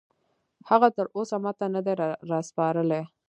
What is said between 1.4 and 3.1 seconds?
ماته نه دي راسپارلي